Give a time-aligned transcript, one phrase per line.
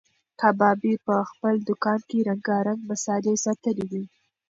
[0.39, 4.03] کبابي په خپل دوکان کې رنګارنګ مسالې ساتلې وې.